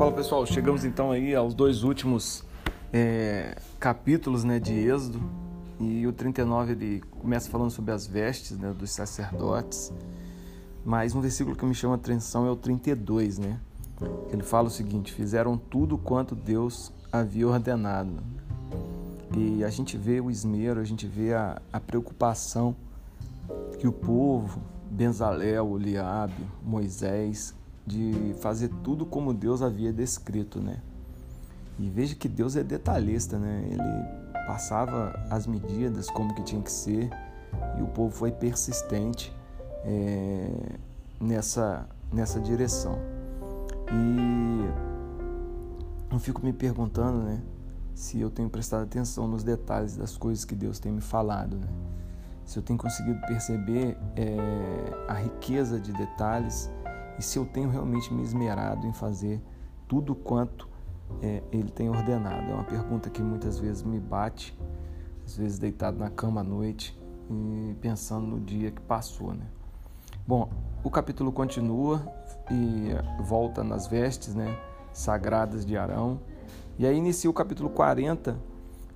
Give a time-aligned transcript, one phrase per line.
[0.00, 2.42] Fala pessoal, chegamos então aí aos dois últimos
[2.90, 5.20] é, capítulos né, de Êxodo
[5.78, 9.92] e o 39 ele começa falando sobre as vestes né, dos sacerdotes,
[10.86, 13.60] mas um versículo que me chama a atenção é o 32, né?
[14.32, 18.22] Ele fala o seguinte: fizeram tudo quanto Deus havia ordenado.
[19.36, 22.74] E a gente vê o esmero, a gente vê a, a preocupação
[23.78, 27.54] que o povo, Benzalel, Eliabe, Moisés,
[27.86, 30.80] de fazer tudo como Deus havia descrito, né?
[31.78, 33.64] E veja que Deus é detalhista, né?
[33.66, 37.08] Ele passava as medidas como que tinha que ser
[37.78, 39.34] e o povo foi persistente
[39.84, 40.76] é,
[41.20, 42.98] nessa nessa direção.
[43.92, 44.90] E
[46.12, 47.40] eu fico me perguntando, né?
[47.94, 51.68] Se eu tenho prestado atenção nos detalhes das coisas que Deus tem me falado, né?
[52.44, 54.36] Se eu tenho conseguido perceber é,
[55.06, 56.68] a riqueza de detalhes
[57.20, 59.42] e se eu tenho realmente me esmerado em fazer
[59.86, 60.66] tudo quanto
[61.20, 62.50] é, Ele tem ordenado.
[62.50, 64.58] É uma pergunta que muitas vezes me bate,
[65.26, 66.98] às vezes deitado na cama à noite
[67.28, 69.44] e pensando no dia que passou, né?
[70.26, 70.48] Bom,
[70.82, 72.02] o capítulo continua
[72.50, 72.88] e
[73.22, 74.58] volta nas vestes, né,
[74.90, 76.20] sagradas de Arão.
[76.78, 78.34] E aí inicia o capítulo 40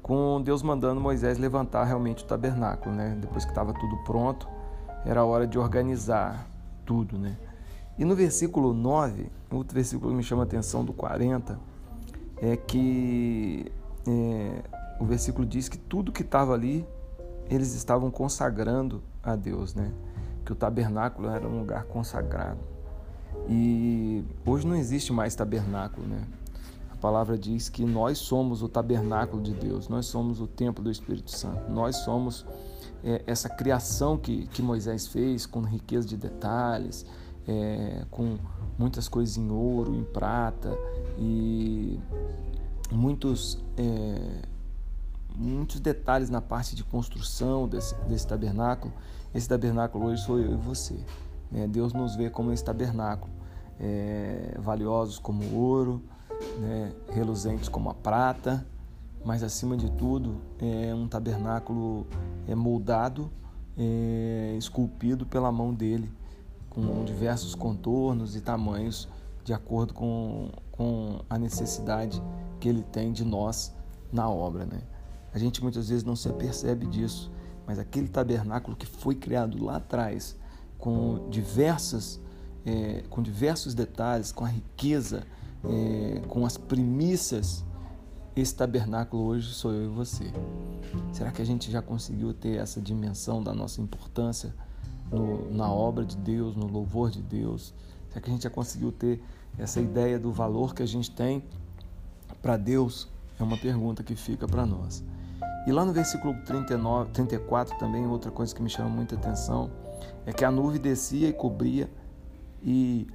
[0.00, 3.18] com Deus mandando Moisés levantar realmente o tabernáculo, né?
[3.20, 4.48] Depois que estava tudo pronto,
[5.04, 6.48] era hora de organizar
[6.86, 7.36] tudo, né?
[7.98, 11.58] E no versículo 9, outro versículo que me chama a atenção do 40,
[12.38, 13.70] é que
[14.06, 14.62] é,
[15.00, 16.86] o versículo diz que tudo que estava ali,
[17.48, 19.92] eles estavam consagrando a Deus, né?
[20.44, 22.58] Que o tabernáculo era um lugar consagrado.
[23.48, 26.22] E hoje não existe mais tabernáculo, né?
[26.90, 30.90] A palavra diz que nós somos o tabernáculo de Deus, nós somos o templo do
[30.90, 32.46] Espírito Santo, nós somos
[33.04, 37.04] é, essa criação que, que Moisés fez com riqueza de detalhes,
[37.46, 38.38] é, com
[38.78, 40.76] muitas coisas em ouro, em prata
[41.18, 41.98] e
[42.90, 44.42] muitos, é,
[45.36, 48.92] muitos detalhes na parte de construção desse, desse tabernáculo.
[49.34, 50.98] Esse tabernáculo hoje sou eu e você.
[51.50, 51.66] Né?
[51.66, 53.32] Deus nos vê como esse tabernáculo,
[53.78, 56.02] é, valiosos como ouro,
[56.58, 56.92] né?
[57.12, 58.66] reluzentes como a prata,
[59.24, 62.06] mas acima de tudo é um tabernáculo
[62.46, 63.30] é moldado,
[63.76, 66.10] é, esculpido pela mão dele
[66.74, 69.08] com diversos contornos e tamanhos
[69.44, 72.20] de acordo com, com a necessidade
[72.58, 73.74] que ele tem de nós
[74.12, 74.64] na obra.
[74.64, 74.80] Né?
[75.32, 77.30] A gente muitas vezes não se apercebe disso,
[77.66, 80.36] mas aquele tabernáculo que foi criado lá atrás,
[80.78, 82.20] com diversas,
[82.64, 85.24] é, com diversos detalhes, com a riqueza,
[85.64, 87.64] é, com as primícias,
[88.36, 90.24] esse tabernáculo hoje sou eu e você.
[91.12, 94.54] Será que a gente já conseguiu ter essa dimensão da nossa importância?
[95.10, 97.74] No, na obra de Deus, no louvor de Deus?
[98.08, 99.22] Será que a gente já conseguiu ter
[99.58, 101.44] essa ideia do valor que a gente tem
[102.40, 103.08] para Deus?
[103.38, 105.04] É uma pergunta que fica para nós.
[105.66, 109.70] E lá no versículo 39, 34 também, outra coisa que me chama muita atenção
[110.26, 111.90] é que a nuvem descia e cobria
[112.62, 113.06] e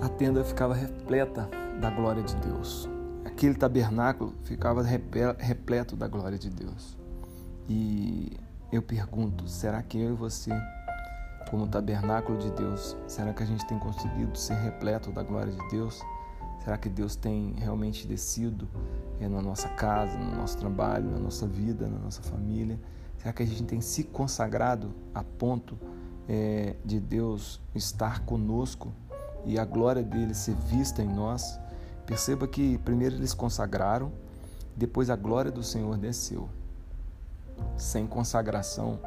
[0.00, 1.48] a tenda ficava repleta
[1.80, 2.88] da glória de Deus.
[3.24, 6.96] Aquele tabernáculo ficava repleto da glória de Deus.
[7.68, 8.32] E
[8.70, 10.52] eu pergunto, será que eu e você
[11.50, 15.68] como tabernáculo de Deus, será que a gente tem conseguido ser repleto da glória de
[15.68, 16.02] Deus?
[16.62, 18.68] Será que Deus tem realmente descido
[19.20, 22.78] é, na nossa casa, no nosso trabalho, na nossa vida, na nossa família?
[23.18, 25.78] Será que a gente tem se consagrado a ponto
[26.28, 28.92] é, de Deus estar conosco
[29.44, 31.58] e a glória dele ser vista em nós?
[32.04, 34.10] Perceba que primeiro eles consagraram,
[34.76, 36.48] depois a glória do Senhor desceu.
[37.76, 38.98] Sem consagração,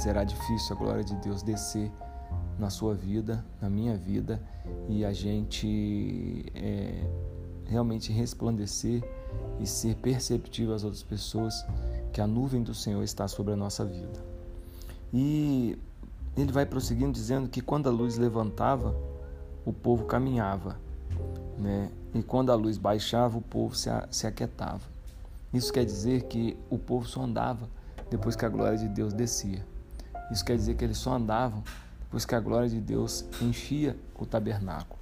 [0.00, 1.92] será difícil a glória de Deus descer
[2.58, 4.40] na sua vida, na minha vida,
[4.88, 7.04] e a gente é,
[7.66, 9.02] realmente resplandecer
[9.60, 11.66] e ser perceptível às outras pessoas
[12.12, 14.24] que a nuvem do Senhor está sobre a nossa vida.
[15.12, 15.78] E
[16.34, 18.94] ele vai prosseguindo dizendo que quando a luz levantava,
[19.66, 20.78] o povo caminhava,
[21.58, 21.90] né?
[22.14, 24.82] E quando a luz baixava, o povo se, se aquietava.
[25.52, 27.68] Isso quer dizer que o povo só andava
[28.10, 29.64] depois que a glória de Deus descia.
[30.30, 31.62] Isso quer dizer que eles só andavam
[32.00, 34.98] depois que a glória de Deus enchia o tabernáculo.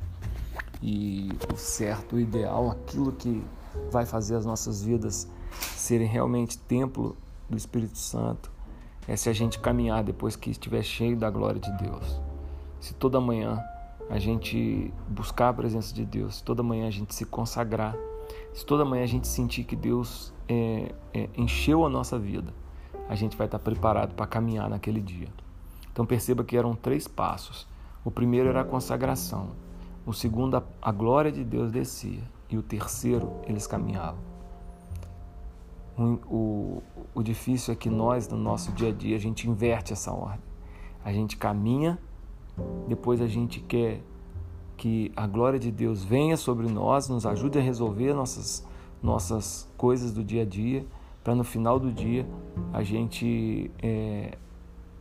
[0.82, 3.42] E o certo, o ideal, aquilo que
[3.90, 5.26] vai fazer as nossas vidas
[5.60, 7.16] serem realmente templo
[7.48, 8.50] do Espírito Santo,
[9.06, 12.20] é se a gente caminhar depois que estiver cheio da glória de Deus.
[12.78, 13.58] Se toda manhã
[14.10, 17.96] a gente buscar a presença de Deus, se toda manhã a gente se consagrar,
[18.52, 22.52] se toda manhã a gente sentir que Deus é, é, encheu a nossa vida,
[23.08, 25.28] a gente vai estar preparado para caminhar naquele dia.
[25.90, 27.66] Então perceba que eram três passos.
[28.04, 29.50] O primeiro era a consagração,
[30.06, 32.22] O segundo, a glória de Deus descia.
[32.48, 34.20] E o terceiro, eles caminhavam.
[35.98, 36.02] O,
[36.34, 36.82] o,
[37.16, 40.40] o difícil é que nós, no nosso dia a dia, a gente inverte essa ordem.
[41.04, 41.98] A gente caminha,
[42.86, 44.00] depois a gente quer
[44.76, 48.66] que a glória de Deus venha sobre nós, nos ajude a resolver nossas,
[49.02, 50.86] nossas coisas do dia a dia,
[51.28, 52.26] para no final do dia
[52.72, 54.38] a gente é,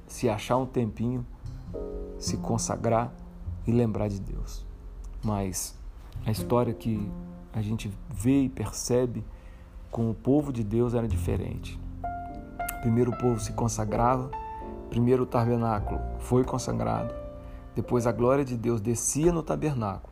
[0.05, 1.25] se achar um tempinho,
[2.19, 3.13] se consagrar
[3.65, 4.65] e lembrar de Deus.
[5.23, 5.79] Mas
[6.25, 7.09] a história que
[7.53, 9.23] a gente vê e percebe
[9.89, 11.79] com o povo de Deus era diferente.
[12.81, 14.29] Primeiro o povo se consagrava,
[14.89, 17.15] primeiro o tabernáculo foi consagrado,
[17.73, 20.11] depois a glória de Deus descia no tabernáculo.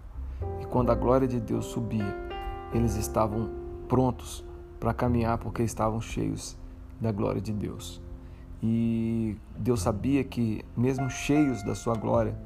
[0.62, 2.15] E quando a glória de Deus subia,
[2.73, 3.50] eles estavam
[3.89, 4.45] prontos
[4.80, 6.57] para caminhar porque estavam cheios
[7.00, 8.01] da glória de Deus.
[8.62, 12.38] E Deus sabia que mesmo cheios da sua glória,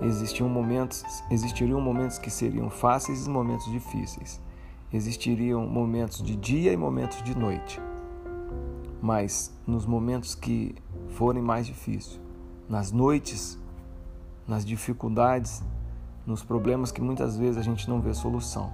[0.00, 4.40] existiam momentos, existiriam momentos que seriam fáceis e momentos difíceis.
[4.92, 7.80] Existiriam momentos de dia e momentos de noite.
[9.00, 10.74] Mas nos momentos que
[11.08, 12.20] forem mais difíceis,
[12.68, 13.58] nas noites,
[14.46, 15.62] nas dificuldades,
[16.26, 18.72] nos problemas que muitas vezes a gente não vê solução,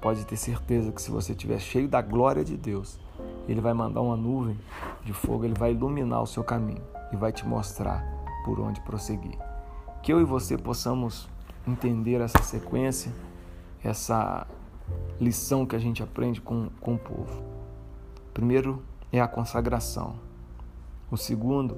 [0.00, 2.98] pode ter certeza que se você estiver cheio da glória de Deus,
[3.48, 4.58] Ele vai mandar uma nuvem
[5.04, 8.04] de fogo, Ele vai iluminar o seu caminho e vai te mostrar
[8.44, 9.38] por onde prosseguir.
[10.02, 11.28] Que eu e você possamos
[11.66, 13.12] entender essa sequência,
[13.82, 14.46] essa
[15.20, 17.42] lição que a gente aprende com, com o povo.
[18.32, 20.14] Primeiro é a consagração.
[21.10, 21.76] O segundo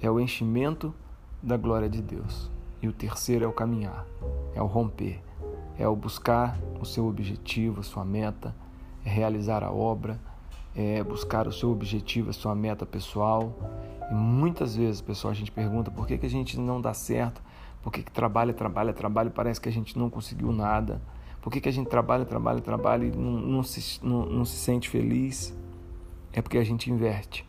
[0.00, 0.94] é o enchimento
[1.42, 2.50] da glória de Deus.
[2.82, 4.04] E o terceiro é o caminhar,
[4.54, 5.22] é o romper,
[5.78, 8.54] é o buscar o seu objetivo, a sua meta,
[9.04, 10.18] é realizar a obra,
[10.74, 13.52] é buscar o seu objetivo, a sua meta pessoal.
[14.10, 17.42] E muitas vezes, pessoal, a gente pergunta por que, que a gente não dá certo,
[17.82, 21.00] por que, que trabalha, trabalha, trabalha e parece que a gente não conseguiu nada.
[21.42, 24.56] Por que, que a gente trabalha, trabalha, trabalha e não, não, se, não, não se
[24.56, 25.54] sente feliz?
[26.32, 27.46] É porque a gente inverte.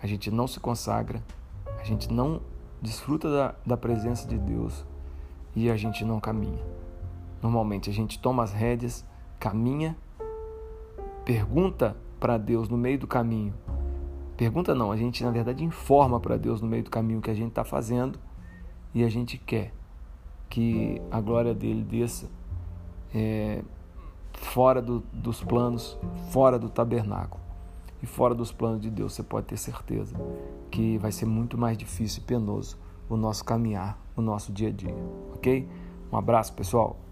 [0.00, 1.22] A gente não se consagra,
[1.80, 2.40] a gente não
[2.80, 4.84] desfruta da, da presença de Deus
[5.54, 6.62] e a gente não caminha.
[7.42, 9.04] Normalmente a gente toma as rédeas,
[9.38, 9.96] caminha,
[11.24, 13.54] pergunta para Deus no meio do caminho.
[14.36, 17.30] Pergunta não, a gente na verdade informa para Deus no meio do caminho o que
[17.30, 18.18] a gente está fazendo
[18.94, 19.72] e a gente quer
[20.48, 22.30] que a glória dele desça
[23.14, 23.62] é,
[24.32, 25.98] fora do, dos planos,
[26.30, 27.42] fora do tabernáculo
[28.02, 29.14] e fora dos planos de Deus.
[29.14, 30.14] Você pode ter certeza
[30.70, 32.78] que vai ser muito mais difícil e penoso
[33.08, 34.94] o nosso caminhar, o nosso dia a dia,
[35.34, 35.68] ok?
[36.12, 37.05] Um abraço, pessoal.